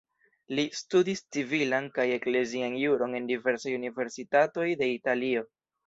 [0.59, 5.51] Li studis civilan kaj eklezian juron en diversaj universitatoj de Italio.